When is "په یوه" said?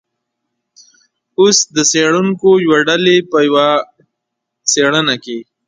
3.31-3.67